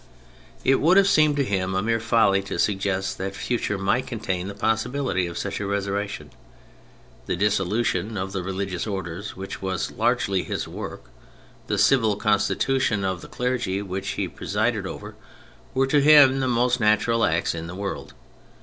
It 0.63 0.81
would 0.81 0.97
have 0.97 1.07
seemed 1.07 1.35
to 1.35 1.43
him 1.43 1.75
a 1.75 1.81
mere 1.83 1.99
folly 1.99 2.41
to 2.49 2.57
suggest 2.57 3.19
that 3.19 3.33
the 3.33 3.37
future 3.37 3.77
might 3.77 4.07
contain 4.07 4.47
the 4.47 4.55
possibility 4.55 5.27
of 5.27 5.37
such 5.37 5.59
a 5.59 5.67
resurrection. 5.67 6.31
The 7.27 7.35
dissolution 7.35 8.17
of 8.17 8.31
the 8.31 8.41
religi 8.41 8.73
ous 8.73 8.87
orders, 8.87 9.35
which 9.35 9.61
was 9.61 9.91
largely 9.91 10.41
his 10.41 10.67
work, 10.67 11.11
the 11.67 11.77
civil 11.77 12.15
constitution 12.15 13.05
of 13.05 13.21
the 13.21 13.27
clergy 13.27 13.83
which 13.83 14.13
he 14.17 14.27
pre 14.27 14.47
sided 14.47 14.87
over, 14.87 15.15
were 15.75 15.85
to 15.85 16.01
him 16.01 16.39
the 16.39 16.47
most 16.47 16.79
natural 16.79 17.23
acts 17.23 17.53
in 17.53 17.67
the 17.67 17.75
world. 17.75 18.15